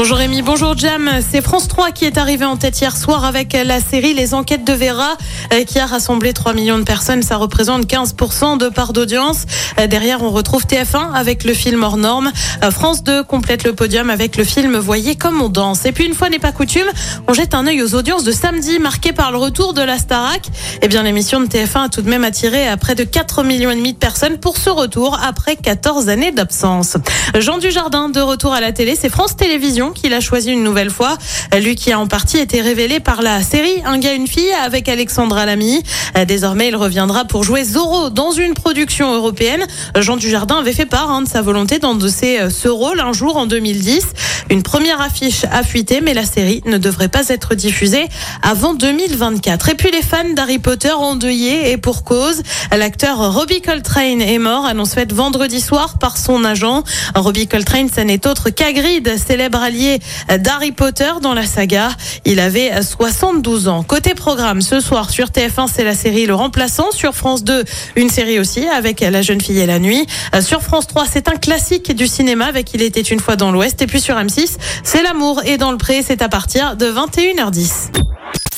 Bonjour 0.00 0.16
Rémi, 0.16 0.40
bonjour 0.40 0.78
Jam. 0.78 1.10
C'est 1.30 1.42
France 1.42 1.68
3 1.68 1.90
qui 1.90 2.06
est 2.06 2.16
arrivé 2.16 2.46
en 2.46 2.56
tête 2.56 2.80
hier 2.80 2.96
soir 2.96 3.26
avec 3.26 3.52
la 3.52 3.80
série 3.80 4.14
Les 4.14 4.32
Enquêtes 4.32 4.64
de 4.64 4.72
Vera 4.72 5.18
euh, 5.52 5.62
qui 5.64 5.78
a 5.78 5.84
rassemblé 5.84 6.32
3 6.32 6.54
millions 6.54 6.78
de 6.78 6.84
personnes. 6.84 7.22
Ça 7.22 7.36
représente 7.36 7.84
15% 7.84 8.56
de 8.56 8.70
part 8.70 8.94
d'audience. 8.94 9.44
Euh, 9.78 9.86
Derrière, 9.88 10.22
on 10.22 10.30
retrouve 10.30 10.64
TF1 10.64 11.12
avec 11.12 11.44
le 11.44 11.52
film 11.52 11.82
hors 11.82 11.98
norme. 11.98 12.32
Euh, 12.64 12.70
France 12.70 13.04
2 13.04 13.24
complète 13.24 13.62
le 13.64 13.74
podium 13.74 14.08
avec 14.08 14.38
le 14.38 14.44
film 14.44 14.78
Voyez 14.78 15.16
comme 15.16 15.42
on 15.42 15.50
danse. 15.50 15.84
Et 15.84 15.92
puis 15.92 16.06
une 16.06 16.14
fois 16.14 16.30
n'est 16.30 16.38
pas 16.38 16.52
coutume, 16.52 16.88
on 17.28 17.34
jette 17.34 17.52
un 17.52 17.66
œil 17.66 17.82
aux 17.82 17.94
audiences 17.94 18.24
de 18.24 18.32
samedi 18.32 18.78
marquées 18.78 19.12
par 19.12 19.32
le 19.32 19.36
retour 19.36 19.74
de 19.74 19.82
la 19.82 19.98
Starac. 19.98 20.46
Eh 20.80 20.88
bien, 20.88 21.02
l'émission 21.02 21.40
de 21.40 21.46
TF1 21.46 21.84
a 21.84 21.88
tout 21.90 22.00
de 22.00 22.08
même 22.08 22.24
attiré 22.24 22.66
à 22.66 22.78
près 22.78 22.94
de 22.94 23.04
4 23.04 23.42
millions 23.42 23.70
et 23.70 23.76
demi 23.76 23.92
de 23.92 23.98
personnes 23.98 24.38
pour 24.38 24.56
ce 24.56 24.70
retour 24.70 25.20
après 25.22 25.56
14 25.56 26.08
années 26.08 26.32
d'absence. 26.32 26.96
Jean 27.38 27.58
Dujardin 27.58 28.08
de 28.08 28.20
retour 28.20 28.54
à 28.54 28.62
la 28.62 28.72
télé, 28.72 28.96
c'est 28.98 29.10
France 29.10 29.36
Télévisions 29.36 29.89
qu'il 29.90 30.12
a 30.14 30.20
choisi 30.20 30.50
une 30.50 30.62
nouvelle 30.62 30.90
fois. 30.90 31.16
Lui 31.60 31.74
qui 31.74 31.92
a 31.92 31.98
en 31.98 32.06
partie 32.06 32.38
été 32.38 32.60
révélé 32.60 33.00
par 33.00 33.22
la 33.22 33.42
série 33.42 33.82
Un 33.84 33.98
gars, 33.98 34.12
une 34.12 34.26
fille 34.26 34.52
avec 34.64 34.88
Alexandra 34.88 35.46
Lamy. 35.46 35.82
Désormais, 36.26 36.68
il 36.68 36.76
reviendra 36.76 37.24
pour 37.24 37.44
jouer 37.44 37.64
Zorro 37.64 38.10
dans 38.10 38.32
une 38.32 38.54
production 38.54 39.12
européenne. 39.14 39.66
Jean 39.98 40.16
Dujardin 40.16 40.56
avait 40.56 40.72
fait 40.72 40.86
part 40.86 41.10
hein, 41.10 41.22
de 41.22 41.28
sa 41.28 41.42
volonté 41.42 41.78
d'endosser 41.78 42.38
ce 42.50 42.68
rôle 42.68 43.00
un 43.00 43.12
jour 43.12 43.36
en 43.36 43.46
2010. 43.46 44.06
Une 44.50 44.64
première 44.64 45.00
affiche 45.00 45.44
a 45.52 45.62
fuité, 45.62 46.00
mais 46.00 46.12
la 46.12 46.24
série 46.24 46.60
ne 46.66 46.76
devrait 46.76 47.08
pas 47.08 47.28
être 47.28 47.54
diffusée 47.54 48.08
avant 48.42 48.74
2024. 48.74 49.68
Et 49.68 49.74
puis 49.76 49.92
les 49.92 50.02
fans 50.02 50.28
d'Harry 50.34 50.58
Potter 50.58 50.90
endeuillés 50.90 51.70
et 51.70 51.76
pour 51.76 52.02
cause. 52.02 52.42
L'acteur 52.76 53.32
Robbie 53.32 53.62
Coltrane 53.62 54.20
est 54.20 54.38
mort, 54.38 54.64
annonce 54.64 54.94
faite 54.94 55.12
vendredi 55.12 55.60
soir 55.60 55.98
par 55.98 56.18
son 56.18 56.44
agent. 56.44 56.82
Robbie 57.14 57.46
Coltrane, 57.46 57.88
ce 57.94 58.00
n'est 58.00 58.26
autre 58.26 58.50
qu'Agrid, 58.50 59.08
célèbre 59.24 59.58
allié 59.58 60.00
d'Harry 60.40 60.72
Potter 60.72 61.12
dans 61.22 61.32
la 61.32 61.46
saga. 61.46 61.90
Il 62.24 62.40
avait 62.40 62.82
72 62.82 63.68
ans. 63.68 63.84
Côté 63.84 64.14
programme, 64.14 64.62
ce 64.62 64.80
soir 64.80 65.10
sur 65.10 65.28
TF1, 65.28 65.68
c'est 65.72 65.84
la 65.84 65.94
série 65.94 66.26
Le 66.26 66.34
Remplaçant. 66.34 66.90
Sur 66.90 67.14
France 67.14 67.44
2, 67.44 67.64
une 67.94 68.10
série 68.10 68.40
aussi 68.40 68.66
avec 68.66 69.00
La 69.00 69.22
jeune 69.22 69.40
fille 69.40 69.60
et 69.60 69.66
la 69.66 69.78
nuit. 69.78 70.06
Sur 70.40 70.62
France 70.62 70.88
3, 70.88 71.04
c'est 71.08 71.28
un 71.28 71.36
classique 71.36 71.94
du 71.94 72.08
cinéma 72.08 72.46
avec 72.46 72.74
Il 72.74 72.82
était 72.82 73.00
une 73.00 73.20
fois 73.20 73.36
dans 73.36 73.52
l'Ouest. 73.52 73.80
Et 73.80 73.86
puis 73.86 74.00
sur 74.00 74.16
M6, 74.16 74.39
c'est 74.82 75.02
L'amour 75.02 75.42
et 75.44 75.58
dans 75.58 75.72
le 75.72 75.78
pré. 75.78 76.02
C'est 76.06 76.22
à 76.22 76.28
partir 76.28 76.76
de 76.76 76.86
21h10. 76.86 77.90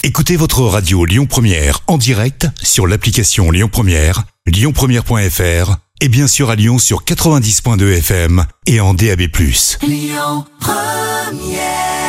Écoutez 0.04 0.36
votre 0.36 0.62
radio 0.62 1.04
Lyon 1.04 1.26
Première 1.26 1.80
en 1.86 1.96
direct 1.96 2.48
sur 2.62 2.86
l'application 2.86 3.50
Lyon 3.50 3.68
Première, 3.70 4.24
lyonpremière.fr 4.46 5.76
et 6.00 6.08
bien 6.08 6.26
sûr 6.26 6.50
à 6.50 6.56
Lyon 6.56 6.78
sur 6.78 7.04
90.2 7.04 7.98
FM 7.98 8.44
et 8.66 8.80
en 8.80 8.94
DAB+. 8.94 9.20
Lyon 9.82 10.44
Première 10.58 12.01